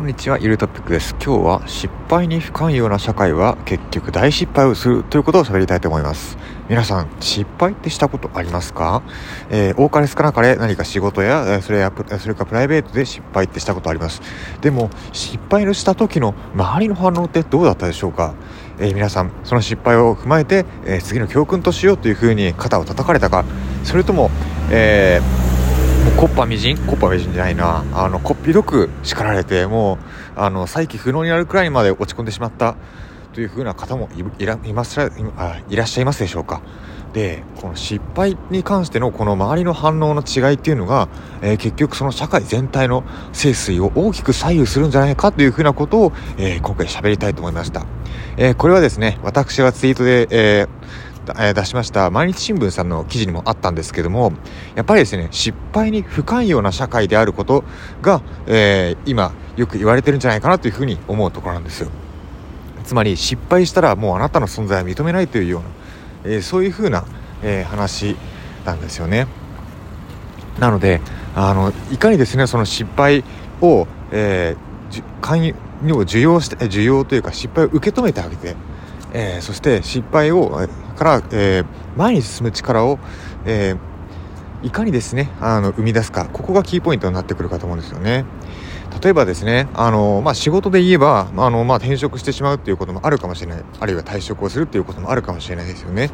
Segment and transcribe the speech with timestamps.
[0.00, 1.14] こんにちは、ゆるトピックです。
[1.22, 6.38] 今日は失敗に不寛容な社会は結局大失敗をするということを喋りたいと思います。
[6.70, 9.02] 皆さん、失敗ってしたことありますか？
[9.50, 14.22] えー、多かれ少なかれ何か仕事や、それや、それかプライベートで失敗ってしたことあります。
[14.62, 18.32] でも、失敗のした時の周りの反応ってどうだったでしょうか？
[18.78, 23.44] えー、皆さん、その失敗を踏まえて、えー、次の教訓としようというふうに肩を叩かれたか、
[23.84, 24.30] それとも、
[24.70, 25.39] えー
[26.18, 26.78] コッパみじん？
[26.78, 27.84] コッパみじんじゃないな。
[27.94, 29.98] あのこっぴどく叱られても
[30.36, 32.76] うあの再起不能になるくらいまで落ち込んでしまった。
[33.32, 35.00] というふうな方もいらいます
[35.68, 36.60] いらっしゃいますでしょうか。
[37.12, 41.08] でこの失敗に関してのこの周りの反応の違いっていうのが、
[41.40, 47.84] えー、結局その社会全体の盛衰を大きく左右するんじゃないかというふうなことを、えー、今回喋りたいと思いました、
[48.36, 50.68] えー、これはですね私がツイートで、えー
[51.38, 54.32] え出しました毎日新聞さんの記事にもあったんですけども
[54.74, 57.64] やっぱりですね失敗に不寛容な社会であること
[58.02, 61.90] が、えー、今よく言われてるんじゃないかなというふうに思うところなんですよ。
[62.84, 65.58] つまり失敗したらもうあなたの存在は認めないというよ
[66.24, 67.04] うな、えー、そういうふうな、
[67.42, 68.16] え、話
[68.64, 69.26] なんですよね。
[70.58, 71.00] なので
[71.36, 73.24] あのいかにですねその失敗
[73.60, 75.54] を、えー、寛
[75.84, 78.56] 容を受容して受容というか失敗を受け止めてあげて
[79.12, 80.68] えー、そして失敗を
[81.00, 81.64] から、えー、
[81.96, 82.98] 前に進む力を、
[83.46, 88.26] えー、いかにですねあの生み出すかここがキーポイントになってくるかと思うんですよね。
[89.02, 93.64] 例えばですね、あのまあ、仕事で言えば、あのまあ、転職してしまうっていうこともあるかもしれない。
[93.78, 96.10] あるいは退職をするっていうこともあるかもしれないですよね。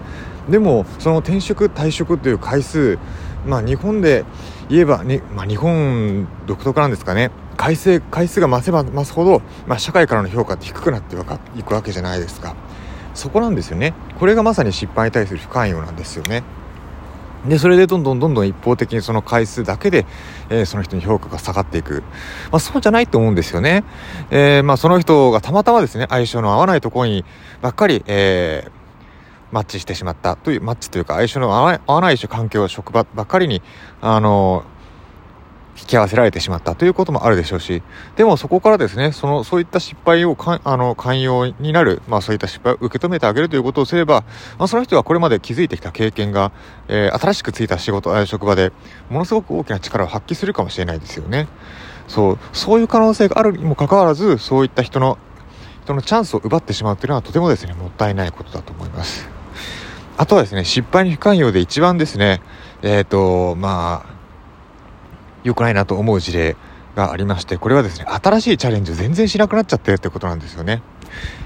[0.48, 2.98] でもその転職退職という回数、
[3.47, 4.25] まあ、日本で
[4.69, 7.31] 言えば、ねまあ、日本独特なんですかね。
[7.56, 11.17] 回数回数が増せば増すほど、まあ、社会からの評価って低くなって
[11.59, 12.55] いくわけじゃないですか。
[13.17, 13.95] そこなんですよね。
[14.19, 16.45] これがまさに失敗に対する不寛容なんですよね。
[17.48, 20.05] でそれでどんどんどんどん一方的にその回数だけで、
[20.50, 22.03] えー、その人に評価が下がっていく、
[22.50, 23.84] まあ、そうじゃないと思うんですよね、
[24.31, 27.25] えー、まあ、その人がたまたまですね相性の合わないところに
[27.62, 28.70] ばっかり、えー、
[29.53, 33.62] マッチしてしまったというマッチというか相性の合わない環境職場ばっかりに
[34.00, 34.65] あの
[35.78, 37.82] 引き合わせられてしまったということもあるでしょうし、
[38.16, 44.25] でもそこからですね、その、そういった失敗をかあの、寛容になる、まあそういった失敗を受け止めてあげるということをすれば、
[44.59, 46.53] まあその人はこれまで築いてきた経験が、
[46.88, 48.72] えー、新しくついた仕事、職場で、
[49.10, 51.48] ものすごく大きな力を発揮するかもしれないですよね。
[52.08, 55.19] そう、そういう可能性があるにもかかわらず、そういった人の、
[55.84, 59.28] 人のチャンスを奪ってしまうというのはとてもですね、もったいないことだと思います。
[60.19, 62.41] あとはですね、失敗に不寛容で一番ですね、
[62.82, 64.16] えっ、ー、と、まあ、
[65.47, 66.57] 良くないなと思う事例
[66.97, 70.83] がありまして、これはですね、新しいチャレンジを全然しなくなっちゃってるってことなんですよね。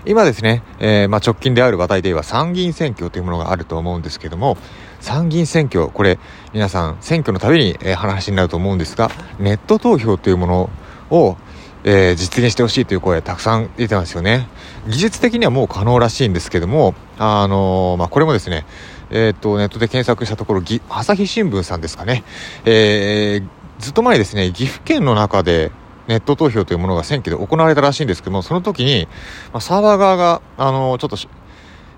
[0.06, 4.56] 今ですね、えー、まあ、直近である話題で言えば参議院選挙というものがあると思うんですけども、
[5.00, 6.18] 参議院選挙、これ、
[6.54, 10.70] 皆さん、選挙のたびに、えー、話になると思うんですが、ネット投票というもの
[11.10, 11.36] を、
[11.84, 14.48] えー、実現してほしいという声たくさん出てますよね。
[14.88, 18.64] 技術的にはもう可能らしいんですけども、あのー、まあ、これもですね、
[19.10, 22.22] えっ、と、ネットで検索したところ、朝日新聞さんですかね、
[22.64, 25.72] えー、ずっと前ですね、岐阜県の中で
[26.06, 29.08] ネット投票というものが選挙で行われたらしいんですけども、その時に、
[29.52, 31.16] まあ、サーバー側が、あの、ちょっと、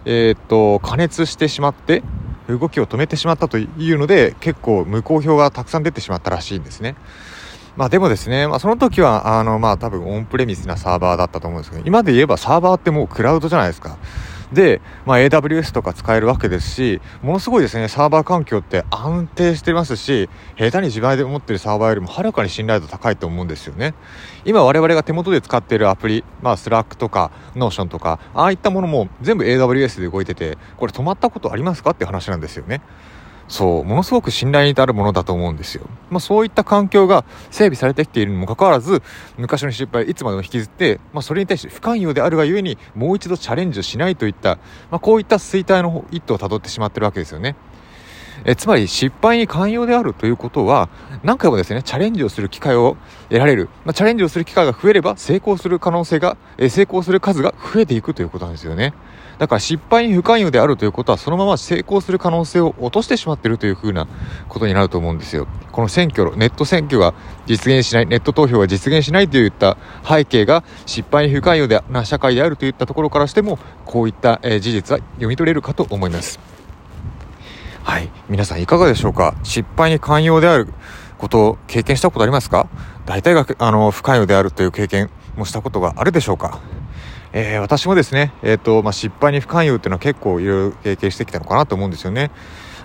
[0.05, 2.03] えー、っと、加熱してしまって、
[2.49, 6.95] 動きを止めてしまったというので、結構無効票がたくさん出てしまったらしいんですね。
[7.77, 13.97] まあでもですね、まあその時は、あの、まあ多分オンプレミスなサーバーだったと思うんですけど、今で言えばサーバーってもうクラウドじゃないですか。
[14.53, 23.95] で、まあ、AWS とか使えるわけですし、ものすごいですね、サーバー環境って安定してますし、下手に自前で持ってるサーバーよりもはるかに信頼度高いと思うんですよね。
[24.45, 31.91] 今我々が手元で使っているアプリ、まあ、Slack とか、 Notion とか、ああいったものも全部 AWS で動いてて、これ止まったことありますか？
[31.91, 32.83] って話なんですよね。
[33.49, 35.87] そう、ものすごく信頼に至るものだと思うんですよ。
[36.11, 39.03] まあそういった環境が整備されてきているにもかかわらず、
[39.37, 44.57] 昔の失敗いつまでも引きずって、まあそれに対して不寛容であるがゆえに、もう一度チャレンジをしないといった、
[44.91, 47.57] まあこういった衰退の一途を辿ってしまってるわけですよね。
[48.45, 50.89] えつまり失敗に寛容であるということは
[51.23, 52.97] 何回もですねチャレンジをする機会を
[53.29, 58.95] 得られる、まあ、チャレンジをする機会が増えれば成功する可能性が、え成功する数が増えていくということなんですよね
[59.43, 64.07] だから失敗に不寛容であるということはそのまま成功する可能性を落としてしまっているというふうな
[64.49, 65.49] ことになると思うんですよ。
[65.73, 67.13] この選挙ネット選挙が
[67.47, 69.77] 実現しないネット投票が実現しないといった
[70.09, 76.39] 背景が失敗に不寛容な社会であるといったところからしてもこういった、え事実は読み取れるかと思います。
[77.83, 78.11] はい。
[78.29, 79.35] 皆さんいかがでしょうか？
[79.43, 80.73] 失敗に寛容である
[81.19, 82.69] ことを経験したことありますか？
[83.07, 86.61] 大体が、あの、不寛容であるという経験もしたことがあるでしょうか？
[87.35, 92.31] えー、私もですね、え、ー、と、まあ、失敗に不寛容っていうのは結構いろいろ経験してきたのかなと思うんですよね。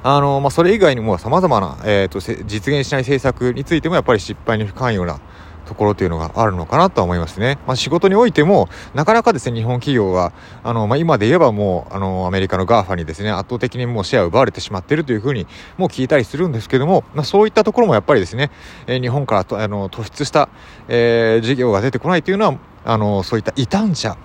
[0.03, 5.19] あの、まあ、それ以外にも様々な、えっ、ー、と、実現しない政策についてもやっぱり失敗に不寛容な
[5.65, 7.59] ところというのがあるのかなとは思いますね。
[7.67, 10.31] まあ、仕事においても、なかなかですね、日本企業は、
[10.63, 15.45] あの、まあ、今で言えばもう、あの、アメリカの GAFA にですね、圧倒的にもうシェアを奪われてしまっているというふうに、
[15.77, 18.49] もう聞いたりするんですけども、まあ、そういったところもやっぱりですね、
[18.87, 20.47] え、日本からと、あの、突出した、
[20.87, 24.15] えー、事業が出てこないというのは、あの、そういった異端者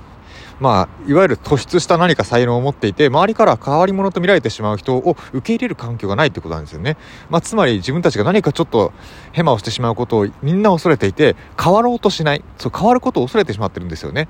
[0.63, 6.97] まあ、いわゆる突出した何か才能を持っていて、周りから変わり者と見られてしまう人を受け入れる環境がないってことなんですよね。
[7.31, 8.93] まあ、つまり自分たちが何かちょっと
[9.33, 12.45] ヘマをしてしまうことをみんな恐れていて、変わろうとしない。
[12.59, 14.29] そう、変わることを恐れてしまってるんですよね。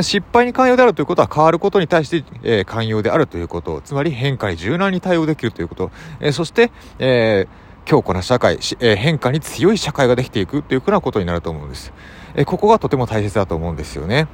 [0.00, 5.90] 失敗に寛容であるということは変わることに対して、えー、寛容であるということ、つまり変化に柔軟に対応できるということ、
[6.20, 11.92] えー、そして、えー強固な社会、え、変化に強い社会ができていくというふうなことになると思うんです。
[12.34, 14.26] え、ここがとても大切だと思うんですよね。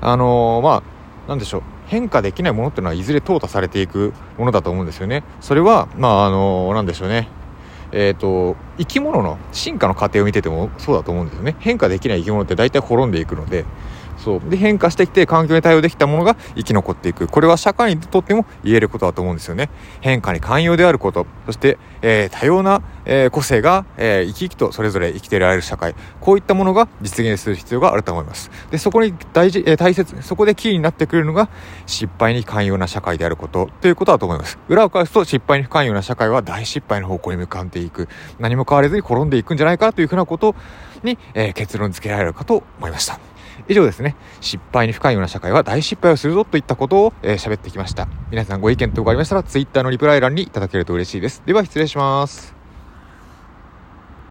[0.00, 0.82] あのー、ま
[1.26, 1.62] あ、なんでしょう。
[1.86, 5.22] 変化できないものっていうのはいずれ淘汰されていくものだと思うんですよね。
[5.40, 7.28] それは、まあ、あのー、なんでしょうね。
[7.92, 11.56] えっ、と、生き物の進化の過程を見ててもそうだと思うんですよね。
[11.60, 13.64] 変化できない生き物って大体滅んでいくので、
[14.16, 14.40] そう。
[14.50, 17.28] で変化してきて環境に対応できたものが生き残っていく。
[17.28, 19.70] これは社会にとっても言えることだと思うんですよね。
[20.00, 21.26] 変化に寛容であること。
[21.46, 25.94] そして、えー、多様な、えー、個性が、えー、生き生きとそれぞれ生きていられる社会。
[26.20, 28.50] こういったものが実現する必要があると思います。
[28.70, 31.48] でそこに大事、えー、大切そこでキーになってくれるのが
[31.86, 33.68] 失敗に寛容な社会であること。
[33.80, 34.58] ということだと思います。
[34.68, 38.08] 裏を返すと失敗に不寛容な社会は大失敗の方向に向かっていく。
[38.38, 40.54] 何も変われずに転んでいくんじゃないかというふうなこと
[41.02, 43.18] に、え、結論付けられるかと思いました。
[43.68, 48.08] 以上ですね、失敗に深いような社会は大失敗をするぞといったことを喋、えー、ってきました。
[48.30, 51.42] 皆さんご意見等がありましたら、Twitter のリプライ欄にいただけると嬉しいです。
[51.46, 52.55] では失礼します。